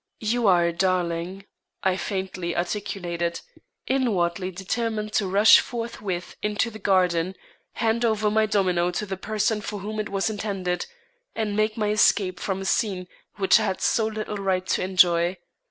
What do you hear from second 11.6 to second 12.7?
my escape from a